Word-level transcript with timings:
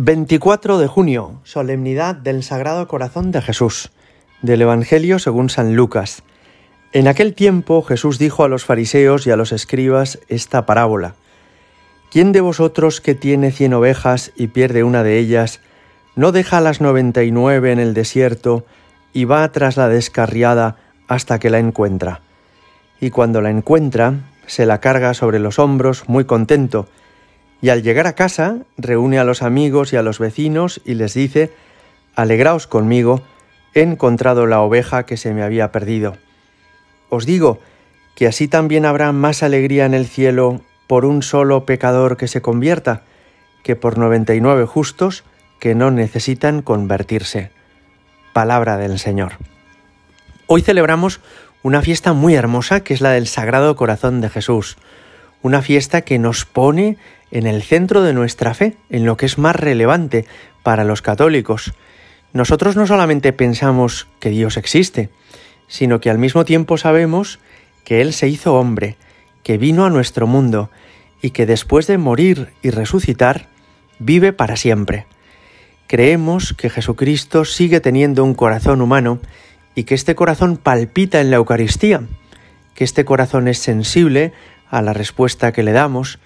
24 0.00 0.78
de 0.78 0.86
junio, 0.86 1.40
solemnidad 1.42 2.14
del 2.14 2.44
Sagrado 2.44 2.86
Corazón 2.86 3.32
de 3.32 3.42
Jesús, 3.42 3.90
del 4.42 4.62
Evangelio 4.62 5.18
según 5.18 5.50
San 5.50 5.74
Lucas. 5.74 6.22
En 6.92 7.08
aquel 7.08 7.34
tiempo 7.34 7.82
Jesús 7.82 8.16
dijo 8.16 8.44
a 8.44 8.48
los 8.48 8.64
fariseos 8.64 9.26
y 9.26 9.32
a 9.32 9.36
los 9.36 9.50
escribas 9.50 10.20
esta 10.28 10.66
parábola. 10.66 11.16
¿Quién 12.12 12.30
de 12.30 12.40
vosotros 12.40 13.00
que 13.00 13.16
tiene 13.16 13.50
cien 13.50 13.74
ovejas 13.74 14.30
y 14.36 14.46
pierde 14.46 14.84
una 14.84 15.02
de 15.02 15.18
ellas, 15.18 15.58
no 16.14 16.30
deja 16.30 16.60
las 16.60 16.80
noventa 16.80 17.24
y 17.24 17.32
nueve 17.32 17.72
en 17.72 17.80
el 17.80 17.92
desierto 17.92 18.64
y 19.12 19.24
va 19.24 19.50
tras 19.50 19.76
la 19.76 19.88
descarriada 19.88 20.76
hasta 21.08 21.40
que 21.40 21.50
la 21.50 21.58
encuentra? 21.58 22.20
Y 23.00 23.10
cuando 23.10 23.40
la 23.40 23.50
encuentra, 23.50 24.14
se 24.46 24.64
la 24.64 24.78
carga 24.78 25.12
sobre 25.12 25.40
los 25.40 25.58
hombros 25.58 26.08
muy 26.08 26.24
contento, 26.24 26.86
y 27.60 27.70
al 27.70 27.82
llegar 27.82 28.06
a 28.06 28.14
casa 28.14 28.58
reúne 28.76 29.18
a 29.18 29.24
los 29.24 29.42
amigos 29.42 29.92
y 29.92 29.96
a 29.96 30.02
los 30.02 30.18
vecinos 30.18 30.80
y 30.84 30.94
les 30.94 31.14
dice, 31.14 31.52
Alegraos 32.14 32.66
conmigo, 32.66 33.22
he 33.74 33.82
encontrado 33.82 34.46
la 34.46 34.60
oveja 34.60 35.06
que 35.06 35.16
se 35.16 35.32
me 35.32 35.42
había 35.42 35.72
perdido. 35.72 36.16
Os 37.08 37.26
digo 37.26 37.60
que 38.14 38.26
así 38.26 38.48
también 38.48 38.84
habrá 38.84 39.12
más 39.12 39.42
alegría 39.42 39.86
en 39.86 39.94
el 39.94 40.06
cielo 40.06 40.60
por 40.86 41.04
un 41.04 41.22
solo 41.22 41.64
pecador 41.64 42.16
que 42.16 42.28
se 42.28 42.42
convierta, 42.42 43.02
que 43.62 43.76
por 43.76 43.98
noventa 43.98 44.34
y 44.34 44.40
nueve 44.40 44.64
justos 44.64 45.24
que 45.60 45.74
no 45.74 45.90
necesitan 45.90 46.62
convertirse. 46.62 47.50
Palabra 48.32 48.76
del 48.76 48.98
Señor. 48.98 49.32
Hoy 50.46 50.62
celebramos 50.62 51.20
una 51.62 51.82
fiesta 51.82 52.12
muy 52.12 52.34
hermosa 52.34 52.80
que 52.80 52.94
es 52.94 53.00
la 53.00 53.10
del 53.10 53.26
Sagrado 53.26 53.76
Corazón 53.76 54.20
de 54.20 54.30
Jesús, 54.30 54.78
una 55.42 55.62
fiesta 55.62 56.02
que 56.02 56.18
nos 56.18 56.44
pone 56.44 56.96
en 57.30 57.46
el 57.46 57.62
centro 57.62 58.02
de 58.02 58.14
nuestra 58.14 58.54
fe, 58.54 58.76
en 58.90 59.04
lo 59.04 59.16
que 59.16 59.26
es 59.26 59.38
más 59.38 59.56
relevante 59.56 60.26
para 60.62 60.84
los 60.84 61.02
católicos. 61.02 61.74
Nosotros 62.32 62.76
no 62.76 62.86
solamente 62.86 63.32
pensamos 63.32 64.06
que 64.20 64.30
Dios 64.30 64.56
existe, 64.56 65.10
sino 65.66 66.00
que 66.00 66.10
al 66.10 66.18
mismo 66.18 66.44
tiempo 66.44 66.76
sabemos 66.78 67.38
que 67.84 68.00
Él 68.00 68.12
se 68.12 68.28
hizo 68.28 68.54
hombre, 68.54 68.96
que 69.42 69.58
vino 69.58 69.84
a 69.84 69.90
nuestro 69.90 70.26
mundo 70.26 70.70
y 71.22 71.30
que 71.30 71.46
después 71.46 71.86
de 71.86 71.98
morir 71.98 72.48
y 72.62 72.70
resucitar, 72.70 73.46
vive 73.98 74.32
para 74.32 74.56
siempre. 74.56 75.06
Creemos 75.86 76.52
que 76.52 76.70
Jesucristo 76.70 77.44
sigue 77.44 77.80
teniendo 77.80 78.24
un 78.24 78.34
corazón 78.34 78.82
humano 78.82 79.20
y 79.74 79.84
que 79.84 79.94
este 79.94 80.14
corazón 80.14 80.56
palpita 80.56 81.20
en 81.20 81.30
la 81.30 81.36
Eucaristía, 81.36 82.02
que 82.74 82.84
este 82.84 83.04
corazón 83.04 83.48
es 83.48 83.58
sensible 83.58 84.32
a 84.70 84.82
la 84.82 84.92
respuesta 84.92 85.52
que 85.52 85.62
le 85.62 85.72
damos 85.72 86.18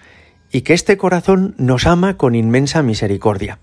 y 0.50 0.62
que 0.62 0.74
este 0.74 0.96
corazón 0.96 1.54
nos 1.58 1.86
ama 1.86 2.16
con 2.16 2.34
inmensa 2.34 2.82
misericordia. 2.82 3.58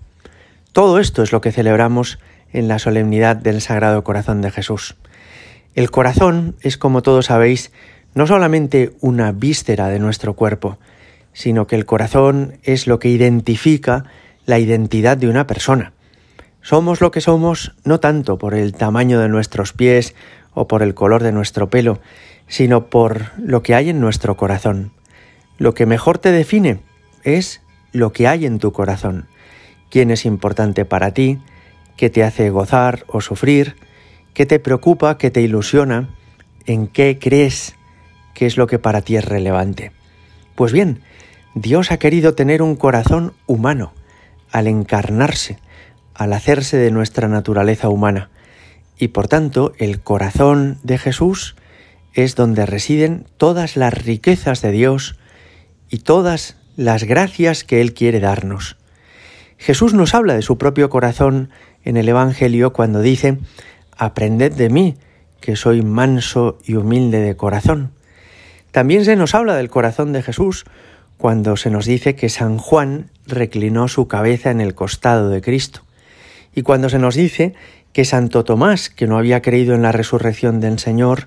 Todo 0.72 0.98
esto 0.98 1.22
es 1.22 1.32
lo 1.32 1.40
que 1.40 1.52
celebramos 1.52 2.18
en 2.52 2.68
la 2.68 2.78
solemnidad 2.78 3.36
del 3.36 3.60
Sagrado 3.60 4.04
Corazón 4.04 4.40
de 4.40 4.50
Jesús. 4.50 4.96
El 5.74 5.90
corazón 5.90 6.56
es, 6.62 6.76
como 6.76 7.02
todos 7.02 7.26
sabéis, 7.26 7.72
no 8.14 8.26
solamente 8.26 8.92
una 9.00 9.32
víscera 9.32 9.88
de 9.88 10.00
nuestro 10.00 10.34
cuerpo, 10.34 10.78
sino 11.32 11.66
que 11.66 11.76
el 11.76 11.86
corazón 11.86 12.58
es 12.64 12.86
lo 12.86 12.98
que 12.98 13.08
identifica 13.08 14.04
la 14.46 14.58
identidad 14.58 15.16
de 15.16 15.28
una 15.28 15.46
persona. 15.46 15.92
Somos 16.62 17.00
lo 17.00 17.10
que 17.10 17.20
somos 17.20 17.74
no 17.84 18.00
tanto 18.00 18.36
por 18.36 18.54
el 18.54 18.72
tamaño 18.72 19.20
de 19.20 19.28
nuestros 19.28 19.72
pies 19.72 20.14
o 20.54 20.68
por 20.68 20.82
el 20.82 20.94
color 20.94 21.22
de 21.22 21.32
nuestro 21.32 21.70
pelo, 21.70 22.00
sino 22.48 22.86
por 22.86 23.32
lo 23.38 23.62
que 23.62 23.74
hay 23.74 23.90
en 23.90 24.00
nuestro 24.00 24.36
corazón. 24.36 24.92
Lo 25.58 25.74
que 25.74 25.86
mejor 25.86 26.18
te 26.18 26.32
define 26.32 26.80
es 27.22 27.62
lo 27.92 28.12
que 28.12 28.26
hay 28.26 28.46
en 28.46 28.58
tu 28.58 28.72
corazón, 28.72 29.26
quién 29.90 30.10
es 30.10 30.24
importante 30.24 30.84
para 30.84 31.12
ti, 31.12 31.38
qué 31.96 32.10
te 32.10 32.24
hace 32.24 32.50
gozar 32.50 33.04
o 33.08 33.20
sufrir, 33.20 33.76
qué 34.34 34.46
te 34.46 34.58
preocupa, 34.58 35.18
qué 35.18 35.30
te 35.30 35.42
ilusiona, 35.42 36.08
en 36.66 36.86
qué 36.86 37.18
crees, 37.18 37.74
qué 38.34 38.46
es 38.46 38.56
lo 38.56 38.66
que 38.66 38.78
para 38.78 39.02
ti 39.02 39.16
es 39.16 39.24
relevante. 39.24 39.92
Pues 40.54 40.72
bien, 40.72 41.02
Dios 41.54 41.90
ha 41.90 41.98
querido 41.98 42.34
tener 42.34 42.62
un 42.62 42.76
corazón 42.76 43.34
humano 43.46 43.92
al 44.52 44.66
encarnarse, 44.66 45.58
al 46.14 46.32
hacerse 46.32 46.76
de 46.76 46.90
nuestra 46.90 47.28
naturaleza 47.28 47.88
humana, 47.88 48.30
y 49.00 49.08
por 49.08 49.26
tanto 49.26 49.72
el 49.78 50.00
corazón 50.00 50.78
de 50.82 50.98
Jesús 50.98 51.56
es 52.12 52.36
donde 52.36 52.66
residen 52.66 53.26
todas 53.38 53.76
las 53.76 53.94
riquezas 53.94 54.60
de 54.60 54.70
Dios 54.70 55.16
y 55.88 55.98
todas 55.98 56.56
las 56.76 57.04
gracias 57.04 57.64
que 57.64 57.80
Él 57.80 57.94
quiere 57.94 58.20
darnos. 58.20 58.76
Jesús 59.56 59.94
nos 59.94 60.14
habla 60.14 60.34
de 60.34 60.42
su 60.42 60.58
propio 60.58 60.90
corazón 60.90 61.50
en 61.82 61.96
el 61.96 62.08
Evangelio 62.08 62.72
cuando 62.72 63.00
dice, 63.00 63.38
Aprended 63.96 64.52
de 64.52 64.68
mí, 64.68 64.96
que 65.40 65.56
soy 65.56 65.82
manso 65.82 66.58
y 66.64 66.74
humilde 66.74 67.20
de 67.20 67.36
corazón. 67.36 67.92
También 68.70 69.04
se 69.04 69.16
nos 69.16 69.34
habla 69.34 69.56
del 69.56 69.70
corazón 69.70 70.12
de 70.12 70.22
Jesús 70.22 70.64
cuando 71.16 71.56
se 71.56 71.70
nos 71.70 71.86
dice 71.86 72.14
que 72.14 72.28
San 72.28 72.58
Juan 72.58 73.10
reclinó 73.26 73.88
su 73.88 74.08
cabeza 74.08 74.50
en 74.50 74.60
el 74.60 74.74
costado 74.74 75.30
de 75.30 75.40
Cristo. 75.40 75.82
Y 76.54 76.62
cuando 76.62 76.88
se 76.88 76.98
nos 76.98 77.14
dice 77.14 77.54
que 77.92 78.04
Santo 78.04 78.44
Tomás, 78.44 78.90
que 78.90 79.06
no 79.06 79.18
había 79.18 79.42
creído 79.42 79.74
en 79.74 79.82
la 79.82 79.92
resurrección 79.92 80.60
del 80.60 80.78
Señor, 80.78 81.26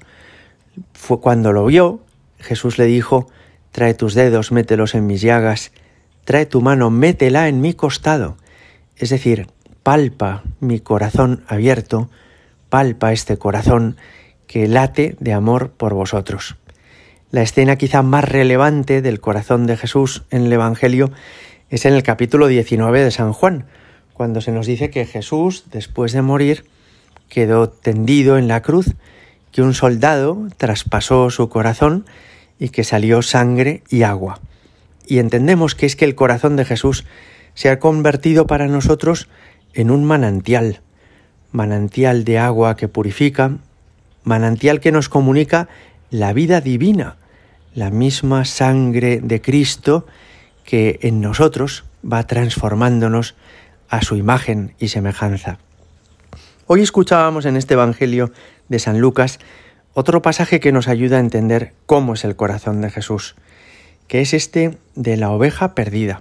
fue 0.93 1.19
cuando 1.19 1.51
lo 1.51 1.65
vio, 1.65 2.01
Jesús 2.39 2.77
le 2.77 2.85
dijo, 2.85 3.27
Trae 3.71 3.95
tus 3.95 4.13
dedos, 4.13 4.51
mételos 4.51 4.93
en 4.93 5.07
mis 5.07 5.21
llagas, 5.21 5.71
trae 6.25 6.45
tu 6.45 6.61
mano, 6.61 6.91
métela 6.91 7.47
en 7.47 7.59
mi 7.59 7.73
costado. 7.73 8.37
Es 8.97 9.09
decir, 9.09 9.47
palpa 9.81 10.43
mi 10.59 10.79
corazón 10.79 11.43
abierto, 11.47 12.09
palpa 12.69 13.11
este 13.11 13.37
corazón 13.37 13.97
que 14.45 14.67
late 14.67 15.15
de 15.19 15.33
amor 15.33 15.71
por 15.71 15.95
vosotros. 15.95 16.55
La 17.31 17.41
escena 17.41 17.77
quizá 17.77 18.03
más 18.03 18.25
relevante 18.25 19.01
del 19.01 19.19
corazón 19.19 19.65
de 19.65 19.75
Jesús 19.75 20.23
en 20.29 20.43
el 20.45 20.53
Evangelio 20.53 21.11
es 21.71 21.85
en 21.85 21.95
el 21.95 22.03
capítulo 22.03 22.45
19 22.45 23.03
de 23.03 23.09
San 23.09 23.33
Juan, 23.33 23.65
cuando 24.13 24.41
se 24.41 24.51
nos 24.51 24.67
dice 24.67 24.89
que 24.89 25.05
Jesús, 25.05 25.65
después 25.71 26.11
de 26.13 26.21
morir, 26.21 26.65
quedó 27.29 27.69
tendido 27.69 28.37
en 28.37 28.47
la 28.47 28.61
cruz 28.61 28.93
que 29.51 29.61
un 29.61 29.73
soldado 29.73 30.47
traspasó 30.57 31.29
su 31.29 31.49
corazón 31.49 32.05
y 32.59 32.69
que 32.69 32.83
salió 32.83 33.21
sangre 33.21 33.83
y 33.89 34.03
agua. 34.03 34.39
Y 35.05 35.19
entendemos 35.19 35.75
que 35.75 35.85
es 35.85 35.95
que 35.95 36.05
el 36.05 36.15
corazón 36.15 36.55
de 36.55 36.65
Jesús 36.65 37.05
se 37.53 37.69
ha 37.69 37.79
convertido 37.79 38.47
para 38.47 38.67
nosotros 38.67 39.27
en 39.73 39.91
un 39.91 40.05
manantial, 40.05 40.81
manantial 41.51 42.23
de 42.23 42.39
agua 42.39 42.75
que 42.75 42.87
purifica, 42.87 43.57
manantial 44.23 44.79
que 44.79 44.91
nos 44.91 45.09
comunica 45.09 45.67
la 46.09 46.33
vida 46.33 46.61
divina, 46.61 47.17
la 47.75 47.89
misma 47.89 48.45
sangre 48.45 49.19
de 49.21 49.41
Cristo 49.41 50.05
que 50.63 50.99
en 51.01 51.21
nosotros 51.21 51.83
va 52.09 52.25
transformándonos 52.25 53.35
a 53.89 54.01
su 54.01 54.15
imagen 54.15 54.75
y 54.79 54.89
semejanza. 54.89 55.59
Hoy 56.67 56.81
escuchábamos 56.81 57.45
en 57.45 57.57
este 57.57 57.73
Evangelio 57.73 58.31
de 58.69 58.79
San 58.79 58.99
Lucas 58.99 59.39
otro 59.93 60.21
pasaje 60.21 60.59
que 60.59 60.71
nos 60.71 60.87
ayuda 60.87 61.17
a 61.17 61.19
entender 61.19 61.73
cómo 61.85 62.13
es 62.13 62.23
el 62.23 62.35
corazón 62.35 62.81
de 62.81 62.89
Jesús, 62.89 63.35
que 64.07 64.21
es 64.21 64.33
este 64.33 64.77
de 64.95 65.17
la 65.17 65.29
oveja 65.29 65.75
perdida. 65.75 66.19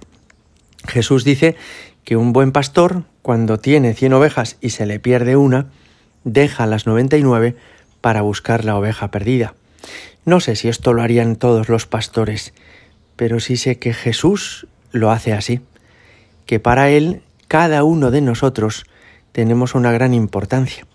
Jesús 0.87 1.23
dice 1.23 1.55
que 2.03 2.17
un 2.17 2.33
buen 2.33 2.51
pastor, 2.51 3.03
cuando 3.21 3.57
tiene 3.57 3.93
cien 3.93 4.13
ovejas 4.13 4.57
y 4.61 4.71
se 4.71 4.85
le 4.85 4.99
pierde 4.99 5.35
una, 5.35 5.67
deja 6.23 6.65
las 6.67 6.85
noventa 6.85 7.17
y 7.17 7.23
nueve 7.23 7.55
para 8.01 8.21
buscar 8.21 8.65
la 8.65 8.77
oveja 8.77 9.09
perdida. 9.11 9.55
No 10.25 10.39
sé 10.39 10.55
si 10.55 10.67
esto 10.67 10.93
lo 10.93 11.01
harían 11.01 11.35
todos 11.35 11.69
los 11.69 11.85
pastores, 11.85 12.53
pero 13.15 13.39
sí 13.39 13.57
sé 13.57 13.79
que 13.79 13.93
Jesús 13.93 14.67
lo 14.91 15.11
hace 15.11 15.33
así, 15.33 15.61
que 16.45 16.59
para 16.59 16.89
Él 16.89 17.23
cada 17.53 17.83
uno 17.83 18.09
de 18.09 18.21
nosotros 18.21 18.83
tenemos 19.31 19.75
una 19.75 19.91
gran 19.91 20.15
importancia 20.15 20.87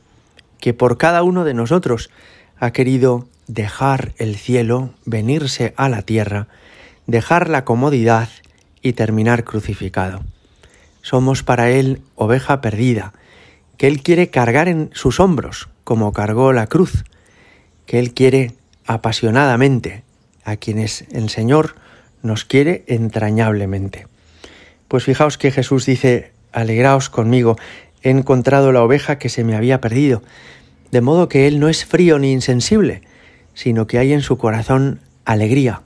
que 0.59 0.75
por 0.75 0.99
cada 0.99 1.23
uno 1.23 1.45
de 1.45 1.55
nosotros 1.55 2.11
ha 2.59 2.73
querido 2.73 3.29
dejar 3.47 4.13
el 4.19 4.35
cielo, 4.35 4.91
venirse 5.05 5.73
a 5.77 5.89
la 5.89 6.03
tierra, 6.03 6.49
dejar 7.07 7.49
la 7.49 7.65
comodidad 7.65 8.29
y 8.83 8.95
terminar 8.95 9.45
crucificado. 9.45 10.25
Somos 11.01 11.45
para 11.45 11.71
Él 11.71 12.03
oveja 12.17 12.61
perdida, 12.61 13.13
que 13.77 13.87
Él 13.87 14.03
quiere 14.03 14.29
cargar 14.29 14.67
en 14.67 14.91
sus 14.95 15.21
hombros, 15.21 15.69
como 15.85 16.13
cargó 16.13 16.53
la 16.53 16.67
cruz, 16.67 17.05
que 17.87 18.01
Él 18.01 18.15
quiere 18.15 18.55
apasionadamente, 18.85 20.03
a 20.43 20.57
quienes 20.57 21.05
el 21.13 21.31
Señor 21.31 21.77
nos 22.25 22.45
quiere 22.45 22.83
entrañablemente. 22.89 24.09
Pues 24.89 25.05
fijaos 25.05 25.39
que 25.39 25.53
Jesús 25.53 25.87
dice, 25.87 26.33
alegraos 26.53 27.11
conmigo, 27.11 27.57
he 28.03 28.11
encontrado 28.11 28.73
la 28.73 28.83
oveja 28.83 29.19
que 29.19 29.29
se 29.29 29.45
me 29.45 29.57
había 29.57 29.81
perdido, 29.81 30.23
de 30.91 31.01
modo 31.01 31.29
que 31.29 31.47
Él 31.47 31.61
no 31.61 31.69
es 31.69 31.85
frío 31.85 32.19
ni 32.19 32.33
insensible, 32.33 33.03
sino 33.55 33.87
que 33.87 33.99
hay 33.99 34.13
en 34.13 34.23
su 34.23 34.39
corazón 34.39 35.01
alegría 35.25 35.83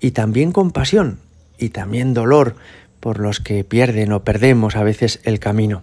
y 0.00 0.12
también 0.12 0.52
compasión 0.52 1.18
y 1.58 1.70
también 1.70 2.14
dolor 2.14 2.56
por 3.00 3.18
los 3.18 3.40
que 3.40 3.64
pierden 3.64 4.12
o 4.12 4.22
perdemos 4.22 4.76
a 4.76 4.82
veces 4.82 5.20
el 5.24 5.38
camino. 5.38 5.82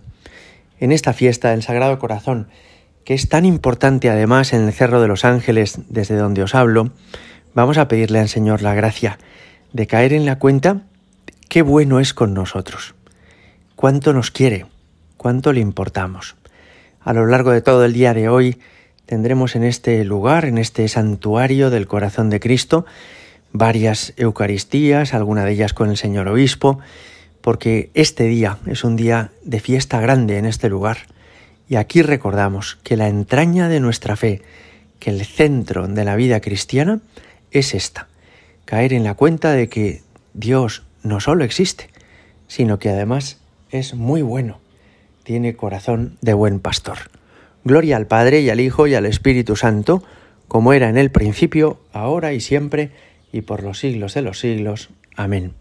En 0.80 0.92
esta 0.92 1.14
fiesta 1.14 1.52
del 1.52 1.64
Sagrado 1.64 1.98
Corazón, 2.00 2.48
que 3.06 3.14
es 3.14 3.30
tan 3.30 3.46
importante 3.46 4.10
además 4.10 4.54
en 4.54 4.62
el 4.64 4.74
Cerro 4.74 5.02
de 5.02 5.08
los 5.08 5.26
Ángeles 5.26 5.80
desde 5.90 6.16
donde 6.16 6.44
os 6.44 6.56
hablo, 6.56 6.92
vamos 7.54 7.78
a 7.78 7.88
pedirle 7.88 8.20
al 8.20 8.30
Señor 8.30 8.62
la 8.62 8.74
gracia 8.74 9.20
de 9.74 9.88
caer 9.88 10.14
en 10.14 10.26
la 10.26 10.40
cuenta 10.40 10.82
qué 11.50 11.62
bueno 11.62 12.00
es 12.00 12.14
con 12.14 12.34
nosotros, 12.34 12.96
cuánto 13.84 14.14
nos 14.14 14.32
quiere, 14.32 14.66
cuánto 15.18 15.52
le 15.52 15.60
importamos. 15.60 16.38
A 17.02 17.12
lo 17.12 17.26
largo 17.26 17.52
de 17.52 17.62
todo 17.62 17.84
el 17.84 17.92
día 17.92 18.14
de 18.14 18.30
hoy 18.30 18.58
tendremos 19.06 19.58
en 19.58 19.66
este 19.66 20.06
lugar, 20.06 20.46
en 20.46 20.58
este 20.58 20.88
santuario 20.88 21.70
del 21.70 21.86
corazón 21.86 22.30
de 22.30 22.40
Cristo, 22.40 22.86
varias 23.52 24.14
Eucaristías, 24.16 25.14
alguna 25.14 25.44
de 25.44 25.52
ellas 25.52 25.74
con 25.74 25.90
el 25.90 25.98
Señor 25.98 26.30
Obispo, 26.30 26.80
porque 27.42 27.92
este 27.94 28.24
día 28.24 28.58
es 28.68 28.86
un 28.86 28.96
día 28.96 29.32
de 29.44 29.60
fiesta 29.60 30.00
grande 30.00 30.38
en 30.38 30.46
este 30.46 30.70
lugar. 30.70 31.00
Y 31.68 31.76
aquí 31.76 32.04
recordamos 32.04 32.78
que 32.84 32.96
la 32.96 33.10
entraña 33.10 33.68
de 33.68 33.82
nuestra 33.82 34.16
fe, 34.16 34.44
que 35.00 35.10
el 35.10 35.26
centro 35.26 35.90
de 35.90 36.06
la 36.06 36.16
vida 36.16 36.40
cristiana 36.40 37.02
es 37.52 37.74
esta, 37.74 38.08
caer 38.64 38.94
en 38.94 39.04
la 39.04 39.16
cuenta 39.16 39.52
de 39.52 39.68
que 39.68 40.04
Dios 40.34 40.84
no 41.02 41.20
solo 41.20 41.44
existe, 41.44 41.90
sino 42.48 42.80
que 42.80 42.88
además 42.88 43.43
es 43.74 43.96
muy 43.96 44.22
bueno, 44.22 44.60
tiene 45.24 45.56
corazón 45.56 46.18
de 46.22 46.34
buen 46.34 46.60
pastor. 46.60 46.98
Gloria 47.64 47.98
al 47.98 48.08
Padre 48.08 48.42
y 48.42 48.50
al 48.50 48.60
Hijo 48.60 48.88
y 48.88 48.96
al 48.96 49.06
Espíritu 49.06 49.56
Santo, 49.56 50.04
como 50.48 50.74
era 50.74 50.90
en 50.90 50.98
el 50.98 51.12
principio, 51.12 51.80
ahora 51.92 52.34
y 52.34 52.40
siempre, 52.40 52.92
y 53.32 53.42
por 53.42 53.64
los 53.64 53.80
siglos 53.80 54.14
de 54.14 54.22
los 54.22 54.40
siglos. 54.40 54.90
Amén. 55.16 55.54